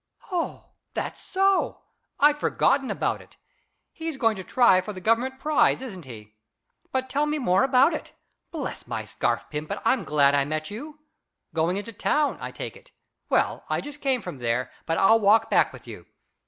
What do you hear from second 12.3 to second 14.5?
I take it. Well, I just came from